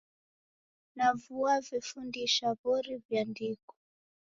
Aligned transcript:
Na 0.97 1.07
vuo 1.21 1.51
vefundisha 1.67 2.47
w'ori 2.61 2.93
viandiko. 3.05 3.73